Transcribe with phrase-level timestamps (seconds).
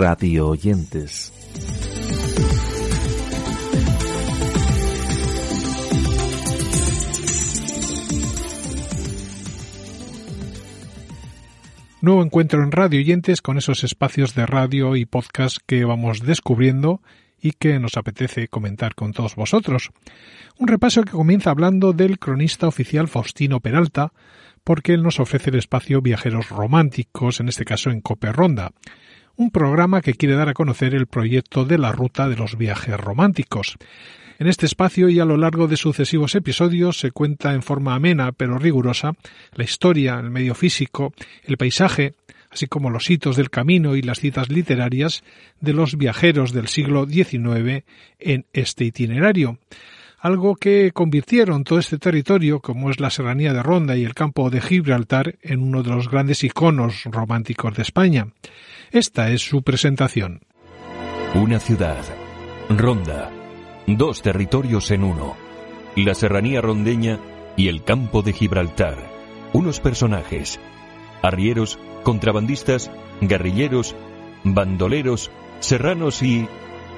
[0.00, 1.30] Radio oyentes.
[12.00, 17.02] Nuevo encuentro en Radio Oyentes con esos espacios de radio y podcast que vamos descubriendo
[17.38, 19.90] y que nos apetece comentar con todos vosotros.
[20.58, 24.14] Un repaso que comienza hablando del cronista oficial Faustino Peralta,
[24.64, 28.72] porque él nos ofrece el espacio Viajeros Románticos, en este caso en Cope Ronda,
[29.40, 33.00] un programa que quiere dar a conocer el proyecto de la Ruta de los Viajes
[33.00, 33.78] Románticos.
[34.38, 38.32] En este espacio y a lo largo de sucesivos episodios se cuenta en forma amena
[38.32, 39.14] pero rigurosa
[39.54, 42.12] la historia, el medio físico, el paisaje,
[42.50, 45.24] así como los hitos del camino y las citas literarias
[45.58, 47.84] de los viajeros del siglo XIX
[48.18, 49.58] en este itinerario
[50.20, 54.50] algo que convirtieron todo este territorio, como es la serranía de Ronda y el campo
[54.50, 58.28] de Gibraltar, en uno de los grandes iconos románticos de España.
[58.90, 60.42] Esta es su presentación.
[61.34, 62.04] Una ciudad,
[62.68, 63.30] Ronda,
[63.86, 65.36] dos territorios en uno,
[65.96, 67.18] la serranía rondeña
[67.56, 68.98] y el campo de Gibraltar,
[69.52, 70.60] unos personajes,
[71.22, 72.90] arrieros, contrabandistas,
[73.22, 73.96] guerrilleros,
[74.44, 76.46] bandoleros, serranos y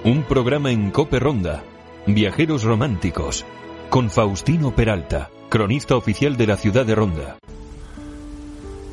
[0.05, 1.63] un programa en Cope Ronda
[2.07, 3.45] Viajeros Románticos,
[3.89, 7.39] con Faustino Peralta, cronista oficial de la ciudad de Ronda.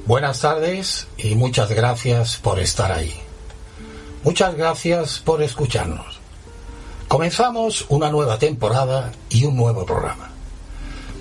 [0.05, 3.11] Buenas tardes y muchas gracias por estar ahí.
[4.23, 6.19] Muchas gracias por escucharnos.
[7.07, 10.29] Comenzamos una nueva temporada y un nuevo programa.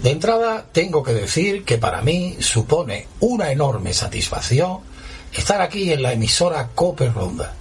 [0.03, 4.81] De entrada, tengo que decir que para mí supone una enorme satisfacción
[5.33, 7.55] estar aquí en la emisora Cope Ronda,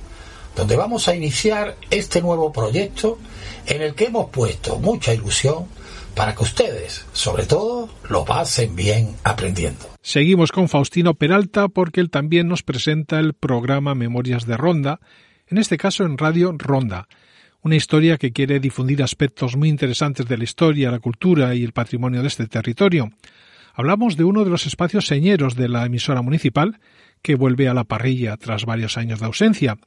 [0.57, 3.19] donde vamos a iniciar este nuevo proyecto
[3.67, 5.65] en el que hemos puesto mucha ilusión
[6.15, 9.85] para que ustedes, sobre todo, lo pasen bien aprendiendo.
[10.01, 14.99] Seguimos con Faustino Peralta porque él también nos presenta el programa Memorias de Ronda,
[15.45, 17.07] en este caso en Radio Ronda,
[17.61, 21.71] una historia que quiere difundir aspectos muy interesantes de la historia, la cultura y el
[21.71, 23.11] patrimonio de este territorio.
[23.75, 26.79] Hablamos de uno de los espacios señeros de la emisora municipal,
[27.21, 29.77] que vuelve a la parrilla tras varios años de ausencia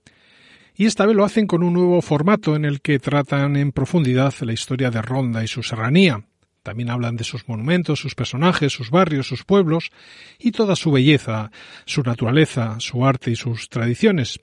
[0.77, 4.35] y esta vez lo hacen con un nuevo formato en el que tratan en profundidad
[4.41, 6.25] la historia de Ronda y su serranía.
[6.63, 9.91] También hablan de sus monumentos, sus personajes, sus barrios, sus pueblos
[10.39, 11.51] y toda su belleza,
[11.87, 14.41] su naturaleza, su arte y sus tradiciones.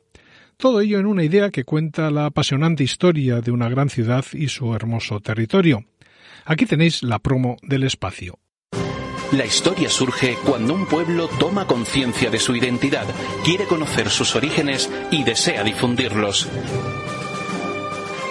[0.57, 4.47] Todo ello en una idea que cuenta la apasionante historia de una gran ciudad y
[4.47, 5.85] su hermoso territorio.
[6.45, 8.39] Aquí tenéis la promo del espacio.
[9.31, 13.05] La historia surge cuando un pueblo toma conciencia de su identidad,
[13.43, 16.47] quiere conocer sus orígenes y desea difundirlos.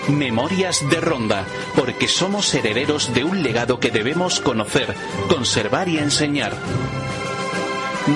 [0.09, 4.95] Memorias de Ronda, porque somos herederos de un legado que debemos conocer,
[5.29, 6.57] conservar y enseñar.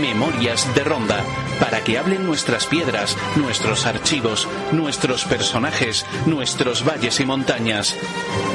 [0.00, 1.22] Memorias de Ronda,
[1.58, 7.96] para que hablen nuestras piedras, nuestros archivos, nuestros personajes, nuestros valles y montañas.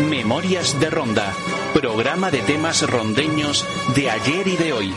[0.10, 1.34] Memorias de Ronda,
[1.76, 3.66] programa de temas rondeños
[3.96, 4.94] de ayer y de hoy.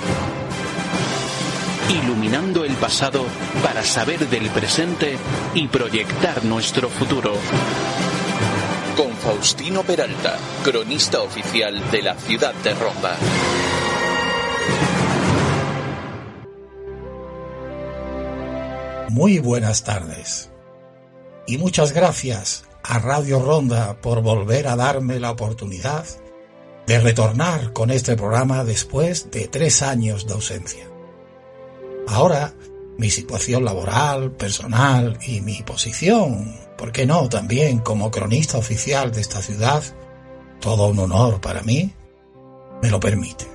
[1.90, 3.24] Iluminando el pasado
[3.64, 5.16] para saber del presente
[5.54, 7.32] y proyectar nuestro futuro.
[8.96, 13.16] Con Faustino Peralta, cronista oficial de la ciudad de Ronda.
[19.08, 20.52] Muy buenas tardes.
[21.44, 26.04] Y muchas gracias a Radio Ronda por volver a darme la oportunidad
[26.88, 30.86] de retornar con este programa después de tres años de ausencia.
[32.08, 32.54] Ahora,
[32.96, 37.28] mi situación laboral, personal y mi posición, ¿por qué no?
[37.28, 39.82] También como cronista oficial de esta ciudad,
[40.60, 41.92] todo un honor para mí,
[42.82, 43.46] me lo permite.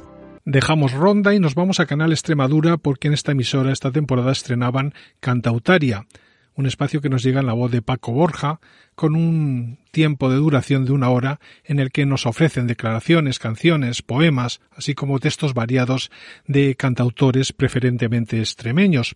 [0.45, 4.93] Dejamos Ronda y nos vamos a Canal Extremadura porque en esta emisora esta temporada estrenaban
[5.19, 6.05] Cantautaria,
[6.55, 8.59] un espacio que nos llega en la voz de Paco Borja,
[8.95, 14.01] con un tiempo de duración de una hora en el que nos ofrecen declaraciones, canciones,
[14.01, 16.11] poemas, así como textos variados
[16.47, 19.15] de cantautores preferentemente extremeños.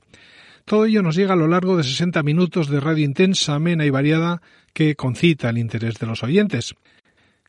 [0.66, 3.90] Todo ello nos llega a lo largo de 60 minutos de radio intensa, amena y
[3.90, 4.42] variada
[4.74, 6.76] que concita el interés de los oyentes.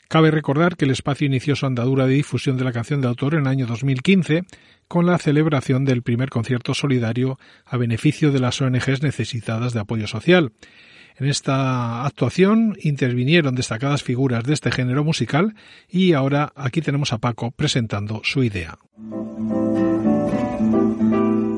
[0.09, 3.35] Cabe recordar que el espacio inició su andadura de difusión de la canción de autor
[3.35, 4.45] en el año 2015
[4.89, 10.07] con la celebración del primer concierto solidario a beneficio de las ONGs necesitadas de apoyo
[10.07, 10.53] social.
[11.19, 15.55] En esta actuación intervinieron destacadas figuras de este género musical
[15.91, 18.79] y ahora aquí tenemos a Paco presentando su idea.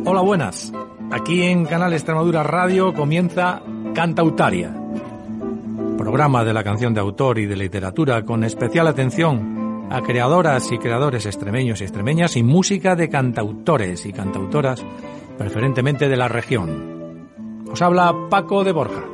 [0.05, 0.73] Hola, buenas.
[1.13, 3.63] Aquí en Canal Extremadura Radio comienza
[3.95, 4.75] Cantautaria,
[6.01, 10.79] programa de la canción de autor y de literatura con especial atención a creadoras y
[10.79, 14.83] creadores extremeños y extremeñas y música de cantautores y cantautoras,
[15.37, 17.29] preferentemente de la región.
[17.71, 19.05] Os habla Paco de Borja.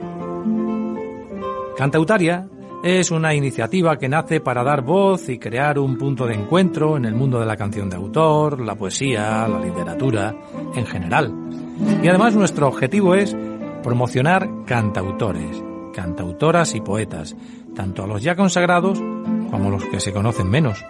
[1.77, 2.49] Cantautaria
[2.85, 7.05] es una iniciativa que nace para dar voz y crear un punto de encuentro en
[7.05, 10.37] el mundo de la canción de autor, la poesía, la literatura,
[10.73, 11.35] en general.
[12.01, 13.37] Y además nuestro objetivo es
[13.83, 15.65] promocionar cantautores,
[15.97, 17.35] cantautoras y poetas,
[17.75, 18.99] tanto a los ya consagrados
[19.51, 20.85] como a los que se conocen menos.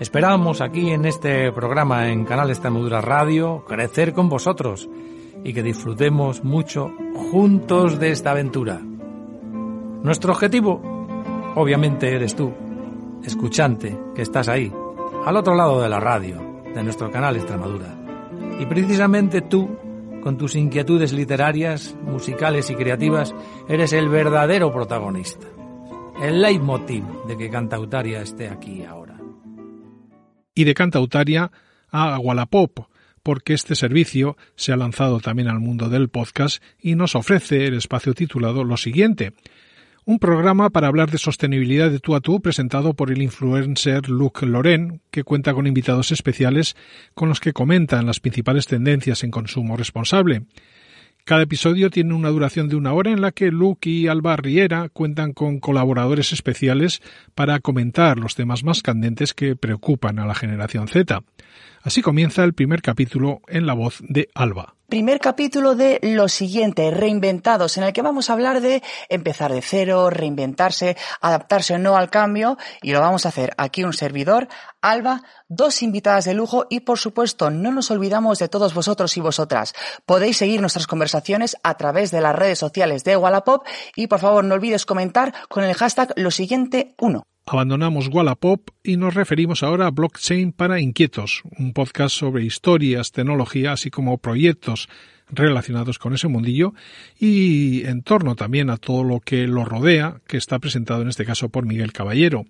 [0.00, 4.90] Esperamos aquí en este programa en Canal Extremadura Radio crecer con vosotros
[5.44, 6.90] y que disfrutemos mucho
[7.30, 8.80] juntos de esta aventura.
[8.82, 10.82] Nuestro objetivo,
[11.54, 12.52] obviamente, eres tú,
[13.22, 14.72] escuchante, que estás ahí,
[15.24, 16.42] al otro lado de la radio,
[16.74, 17.94] de nuestro canal Extremadura.
[18.58, 19.76] Y precisamente tú,
[20.22, 23.34] con tus inquietudes literarias, musicales y creativas,
[23.68, 25.46] eres el verdadero protagonista,
[26.22, 29.18] el leitmotiv de que Cantautaria esté aquí ahora.
[30.54, 31.50] Y de Cantautaria
[31.90, 32.86] a Wallapop,
[33.22, 37.74] porque este servicio se ha lanzado también al mundo del podcast y nos ofrece el
[37.74, 39.34] espacio titulado Lo siguiente,
[40.04, 44.42] un programa para hablar de sostenibilidad de tú a tú presentado por el influencer Luc
[44.42, 46.76] Loren, que cuenta con invitados especiales
[47.14, 50.42] con los que comentan las principales tendencias en consumo responsable.
[51.24, 54.88] Cada episodio tiene una duración de una hora en la que Luke y Alba Riera
[54.88, 57.00] cuentan con colaboradores especiales
[57.36, 61.22] para comentar los temas más candentes que preocupan a la generación Z.
[61.82, 66.90] Así comienza el primer capítulo en la voz de Alba primer capítulo de Lo siguiente,
[66.90, 71.96] Reinventados, en el que vamos a hablar de empezar de cero, reinventarse, adaptarse o no
[71.96, 74.48] al cambio, y lo vamos a hacer aquí un servidor,
[74.82, 79.22] Alba, dos invitadas de lujo y por supuesto no nos olvidamos de todos vosotros y
[79.22, 79.72] vosotras.
[80.04, 83.66] Podéis seguir nuestras conversaciones a través de las redes sociales de Wallapop
[83.96, 87.24] y por favor no olvides comentar con el hashtag Lo siguiente 1.
[87.44, 93.72] Abandonamos Wallapop y nos referimos ahora a Blockchain para Inquietos, un podcast sobre historias, tecnología,
[93.72, 94.88] así como proyectos
[95.28, 96.72] relacionados con ese mundillo
[97.18, 101.24] y en torno también a todo lo que lo rodea, que está presentado en este
[101.24, 102.44] caso por Miguel Caballero.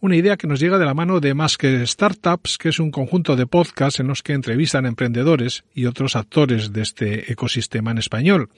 [0.00, 2.90] Una idea que nos llega de la mano de Más que Startups, que es un
[2.90, 7.98] conjunto de podcasts en los que entrevistan emprendedores y otros actores de este ecosistema en
[7.98, 8.48] español.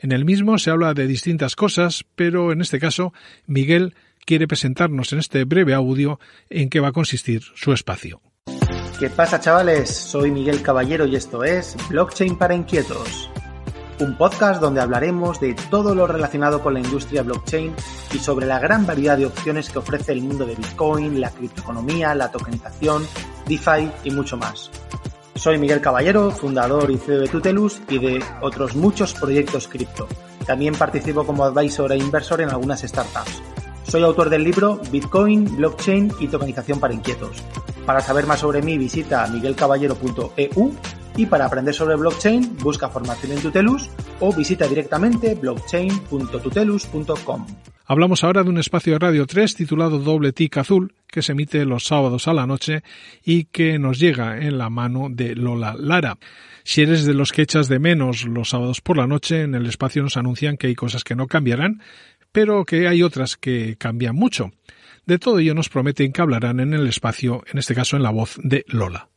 [0.00, 3.12] En el mismo se habla de distintas cosas, pero en este caso
[3.46, 3.94] Miguel
[4.26, 6.18] quiere presentarnos en este breve audio
[6.50, 8.20] en qué va a consistir su espacio.
[8.98, 9.90] ¿Qué pasa chavales?
[9.90, 13.30] Soy Miguel Caballero y esto es Blockchain para Inquietos,
[14.00, 17.72] un podcast donde hablaremos de todo lo relacionado con la industria blockchain
[18.12, 22.14] y sobre la gran variedad de opciones que ofrece el mundo de Bitcoin, la criptoeconomía,
[22.14, 23.06] la tokenización,
[23.46, 24.70] DeFi y mucho más.
[25.36, 30.08] Soy Miguel Caballero, fundador y CEO de Tutelus y de otros muchos proyectos cripto.
[30.46, 33.42] También participo como advisor e inversor en algunas startups.
[33.88, 37.40] Soy autor del libro Bitcoin, Blockchain y Tokenización para Inquietos.
[37.84, 40.74] Para saber más sobre mí visita miguelcaballero.eu
[41.16, 43.88] y para aprender sobre blockchain busca formación en Tutelus
[44.20, 47.46] o visita directamente blockchain.tutelus.com.
[47.88, 51.64] Hablamos ahora de un espacio de Radio 3 titulado Doble Tic Azul que se emite
[51.64, 52.82] los sábados a la noche
[53.24, 56.18] y que nos llega en la mano de Lola Lara.
[56.64, 59.66] Si eres de los que echas de menos los sábados por la noche, en el
[59.66, 61.80] espacio nos anuncian que hay cosas que no cambiarán,
[62.36, 64.50] pero que hay otras que cambian mucho.
[65.06, 68.10] De todo ello nos prometen que hablarán en el espacio, en este caso en la
[68.10, 69.08] voz de Lola.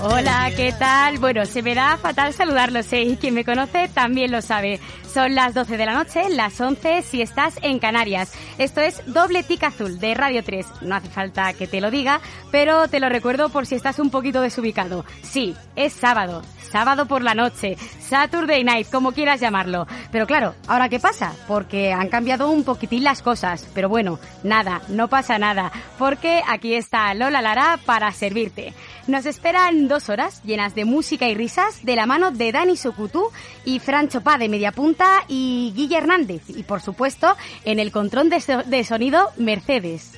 [0.00, 1.18] Hola, ¿qué tal?
[1.18, 3.02] Bueno, se me da fatal saludarlos, ¿eh?
[3.02, 4.80] Y quien me conoce también lo sabe.
[5.12, 8.32] Son las 12 de la noche, las 11 si estás en Canarias.
[8.56, 10.66] Esto es Doble Tic Azul de Radio 3.
[10.80, 14.08] No hace falta que te lo diga, pero te lo recuerdo por si estás un
[14.08, 15.04] poquito desubicado.
[15.24, 19.86] Sí, es sábado sábado por la noche, Saturday Night, como quieras llamarlo.
[20.12, 21.34] Pero claro, ¿ahora qué pasa?
[21.48, 23.68] Porque han cambiado un poquitín las cosas.
[23.74, 28.74] Pero bueno, nada, no pasa nada, porque aquí está Lola Lara para servirte.
[29.06, 33.30] Nos esperan dos horas llenas de música y risas de la mano de Dani Sukutu
[33.64, 36.42] y Francho Pá de Mediapunta y Guille Hernández.
[36.48, 40.12] Y por supuesto, en el control de, sonido, Mercedes.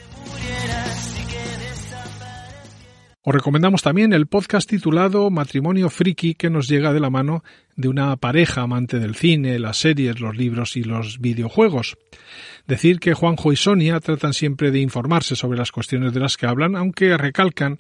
[3.24, 7.44] Os recomendamos también el podcast titulado Matrimonio Friki que nos llega de la mano
[7.76, 11.96] de una pareja amante del cine, las series, los libros y los videojuegos.
[12.66, 16.46] Decir que Juanjo y Sonia tratan siempre de informarse sobre las cuestiones de las que
[16.46, 17.78] hablan, aunque recalcan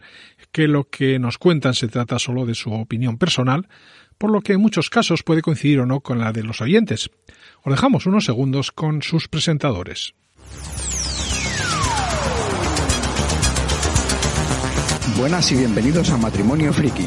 [0.52, 3.66] que lo que nos cuentan se trata solo de su opinión personal,
[4.18, 7.10] por lo que en muchos casos puede coincidir o no con la de los oyentes.
[7.64, 10.14] Os dejamos unos segundos con sus presentadores.
[15.16, 17.06] Buenas y bienvenidos a Matrimonio Friki.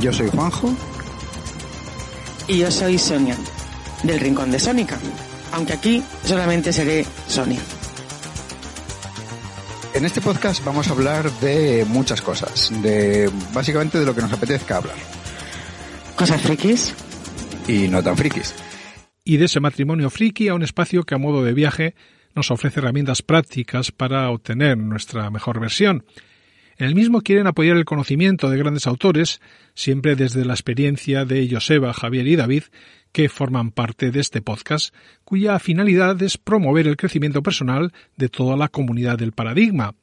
[0.00, 0.76] Yo soy Juanjo.
[2.46, 3.36] Y yo soy Sonia,
[4.02, 4.98] del Rincón de Sónica.
[5.52, 7.60] Aunque aquí solamente seré Sonia.
[9.94, 14.32] En este podcast vamos a hablar de muchas cosas, de básicamente de lo que nos
[14.32, 14.96] apetezca hablar.
[16.14, 16.94] ¿Cosas frikis?
[17.66, 18.54] Y no tan frikis.
[19.24, 21.94] Y de ese matrimonio friki a un espacio que a modo de viaje
[22.34, 26.04] nos ofrece herramientas prácticas para obtener nuestra mejor versión
[26.78, 29.40] en el mismo quieren apoyar el conocimiento de grandes autores,
[29.74, 32.64] siempre desde la experiencia de Joseba, Javier y David,
[33.12, 38.56] que forman parte de este podcast, cuya finalidad es promover el crecimiento personal de toda
[38.56, 39.94] la comunidad del paradigma.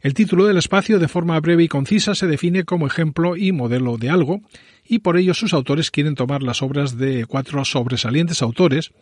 [0.00, 3.98] El título del espacio, de forma breve y concisa, se define como ejemplo y modelo
[3.98, 4.40] de algo,
[4.82, 8.92] y por ello sus autores quieren tomar las obras de cuatro sobresalientes autores,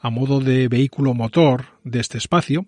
[0.00, 2.66] a modo de vehículo motor de este espacio,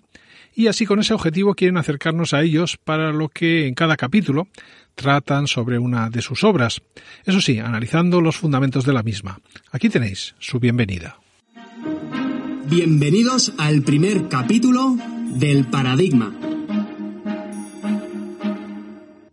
[0.55, 4.49] y así con ese objetivo quieren acercarnos a ellos para lo que en cada capítulo
[4.95, 6.83] tratan sobre una de sus obras,
[7.25, 9.41] eso sí, analizando los fundamentos de la misma.
[9.71, 11.19] Aquí tenéis su bienvenida.
[12.69, 14.97] Bienvenidos al primer capítulo
[15.35, 16.35] del Paradigma.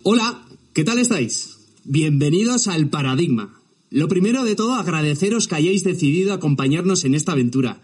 [0.04, 1.58] Hola, ¿qué tal estáis?
[1.84, 3.57] Bienvenidos al Paradigma.
[3.90, 7.82] Lo primero de todo, agradeceros que hayáis decidido acompañarnos en esta aventura.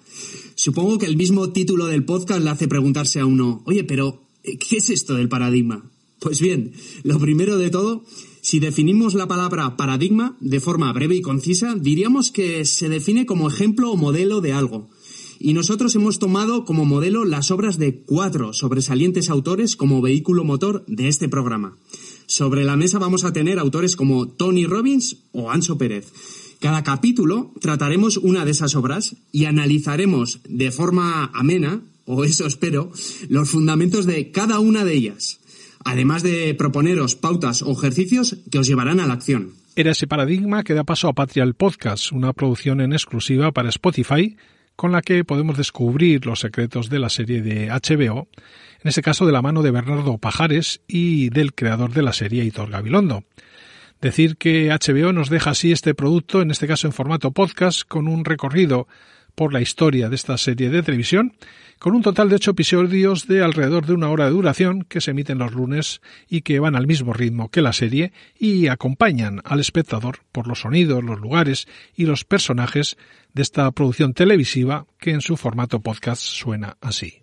[0.55, 4.77] Supongo que el mismo título del podcast le hace preguntarse a uno, oye, pero ¿qué
[4.77, 5.89] es esto del paradigma?
[6.19, 8.05] Pues bien, lo primero de todo,
[8.41, 13.47] si definimos la palabra paradigma de forma breve y concisa, diríamos que se define como
[13.47, 14.89] ejemplo o modelo de algo.
[15.39, 20.85] Y nosotros hemos tomado como modelo las obras de cuatro sobresalientes autores como vehículo motor
[20.87, 21.77] de este programa.
[22.33, 26.11] Sobre la mesa vamos a tener autores como Tony Robbins o Anso Pérez.
[26.59, 32.91] Cada capítulo trataremos una de esas obras y analizaremos de forma amena, o eso espero,
[33.29, 35.41] los fundamentos de cada una de ellas,
[35.85, 39.51] además de proponeros pautas o ejercicios que os llevarán a la acción.
[39.75, 43.69] Era ese paradigma que da paso a Patria el Podcast, una producción en exclusiva para
[43.69, 44.35] Spotify,
[44.75, 48.27] con la que podemos descubrir los secretos de la serie de HBO,
[48.81, 52.43] en ese caso de la mano de Bernardo Pajares y del creador de la serie
[52.43, 53.23] Hitor Gabilondo.
[54.01, 58.07] Decir que HBO nos deja así este producto, en este caso en formato podcast, con
[58.07, 58.87] un recorrido
[59.35, 61.33] por la historia de esta serie de televisión,
[61.79, 65.11] con un total de ocho episodios de alrededor de una hora de duración que se
[65.11, 69.59] emiten los lunes y que van al mismo ritmo que la serie y acompañan al
[69.59, 72.97] espectador por los sonidos, los lugares y los personajes
[73.33, 77.22] de esta producción televisiva que en su formato podcast suena así.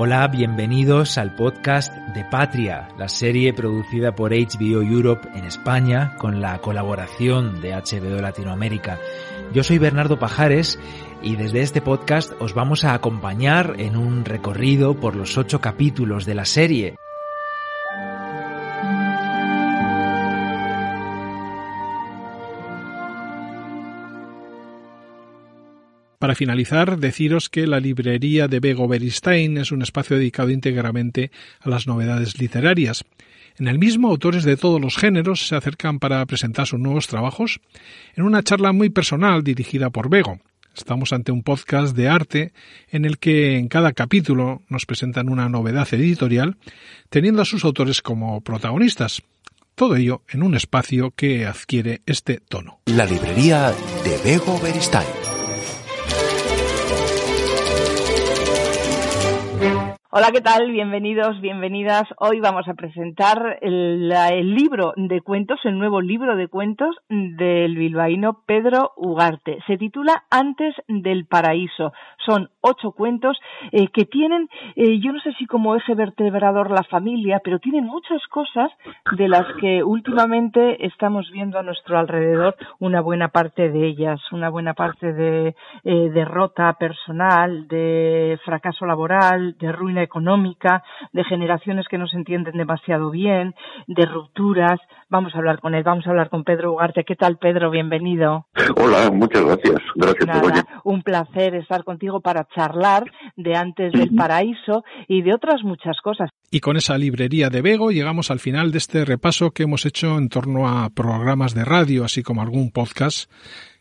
[0.00, 6.40] Hola, bienvenidos al podcast de Patria, la serie producida por HBO Europe en España con
[6.40, 9.00] la colaboración de HBO Latinoamérica.
[9.52, 10.78] Yo soy Bernardo Pajares
[11.20, 16.26] y desde este podcast os vamos a acompañar en un recorrido por los ocho capítulos
[16.26, 16.94] de la serie.
[26.28, 31.70] Para finalizar, deciros que la librería de Bego Beristain es un espacio dedicado íntegramente a
[31.70, 33.06] las novedades literarias.
[33.58, 37.62] En el mismo, autores de todos los géneros se acercan para presentar sus nuevos trabajos
[38.14, 40.38] en una charla muy personal dirigida por Bego.
[40.76, 42.52] Estamos ante un podcast de arte
[42.90, 46.58] en el que en cada capítulo nos presentan una novedad editorial,
[47.08, 49.22] teniendo a sus autores como protagonistas.
[49.74, 52.80] Todo ello en un espacio que adquiere este tono.
[52.84, 53.72] La librería
[54.04, 55.37] de Bego Beristain.
[60.10, 60.70] Hola, ¿qué tal?
[60.70, 62.04] Bienvenidos, bienvenidas.
[62.16, 64.08] Hoy vamos a presentar el,
[64.54, 69.58] libro de cuentos, el nuevo libro de cuentos del bilbaíno Pedro Ugarte.
[69.66, 71.92] Se titula Antes del Paraíso.
[72.24, 73.38] Son ocho cuentos
[73.70, 77.84] eh, que tienen, eh, yo no sé si como eje vertebrador la familia, pero tienen
[77.84, 78.70] muchas cosas
[79.14, 84.48] de las que últimamente estamos viendo a nuestro alrededor una buena parte de ellas, una
[84.48, 91.98] buena parte de eh, derrota personal, de fracaso laboral, de ruina económica, de generaciones que
[91.98, 93.54] no se entienden demasiado bien,
[93.86, 94.80] de rupturas.
[95.08, 97.04] Vamos a hablar con él, vamos a hablar con Pedro Ugarte.
[97.04, 97.70] ¿Qué tal, Pedro?
[97.70, 98.46] Bienvenido.
[98.76, 99.76] Hola, muchas gracias.
[99.94, 103.04] Gracias Nada, Un placer estar contigo para charlar
[103.36, 106.30] de antes del paraíso y de otras muchas cosas.
[106.50, 110.18] Y con esa librería de Bego llegamos al final de este repaso que hemos hecho
[110.18, 113.30] en torno a programas de radio, así como algún podcast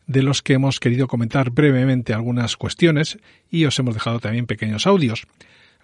[0.08, 3.20] de los que hemos querido comentar brevemente algunas cuestiones
[3.52, 5.28] y os hemos dejado también pequeños audios.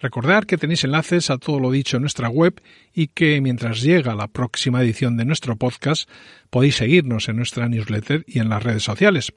[0.00, 2.60] Recordad que tenéis enlaces a todo lo dicho en nuestra web
[2.92, 6.08] y que mientras llega la próxima edición de nuestro podcast
[6.50, 9.32] podéis seguirnos en nuestra newsletter y en las redes sociales.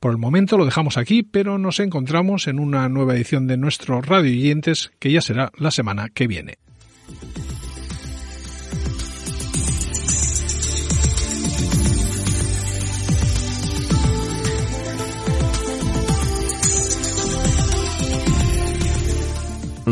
[0.00, 4.00] Por el momento lo dejamos aquí, pero nos encontramos en una nueva edición de nuestro
[4.00, 6.58] Radio Oyentes que ya será la semana que viene.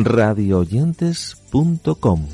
[0.04, 2.28] radioyentes.com.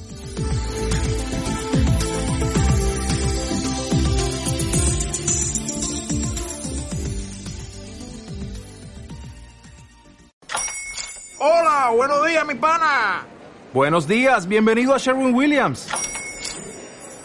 [11.39, 13.27] Hola, buenos días, mi pana.
[13.73, 15.89] Buenos días, bienvenido a Sherwin Williams.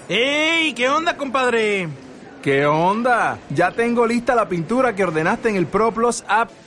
[0.10, 0.74] ¡Ey!
[0.74, 1.88] ¿Qué onda, compadre?
[2.42, 3.40] ¿Qué onda?
[3.50, 6.50] Ya tengo lista la pintura que ordenaste en el ProPlus app.